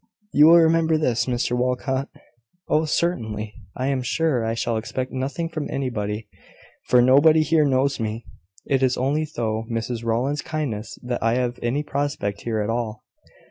You 0.33 0.47
will 0.47 0.57
remember 0.57 0.97
this, 0.97 1.27
Mr 1.27 1.55
Walcot." 1.55 2.09
"Oh, 2.67 2.85
certainly. 2.85 3.53
I 3.75 3.85
am 3.89 4.01
sure 4.01 4.43
I 4.43 4.55
shall 4.55 4.77
expect 4.77 5.11
nothing 5.11 5.47
from 5.47 5.69
anybody; 5.69 6.27
for 6.87 7.03
nobody 7.03 7.43
here 7.43 7.65
knows 7.65 7.99
me. 7.99 8.25
It 8.65 8.81
is 8.81 8.97
only 8.97 9.25
through 9.25 9.65
Mrs 9.71 10.03
Rowland's 10.03 10.41
kindness 10.41 10.97
that 11.03 11.21
I 11.21 11.35
have 11.35 11.59
any 11.61 11.83
prospect 11.83 12.41
here 12.41 12.61
at 12.61 12.69
all." 12.71 13.03